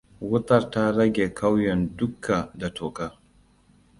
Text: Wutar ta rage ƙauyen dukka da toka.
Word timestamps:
Wutar 0.21 0.63
ta 0.71 0.91
rage 0.91 1.29
ƙauyen 1.33 1.97
dukka 1.97 2.51
da 2.55 2.73
toka. 2.73 3.17